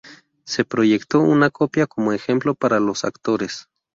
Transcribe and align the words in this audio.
Se 0.45 0.65
proyectó 0.65 1.19
una 1.19 1.51
copia 1.51 1.85
como 1.85 2.11
ejemplo 2.11 2.55
para 2.55 2.79
los 2.79 3.05
actores. 3.05 3.67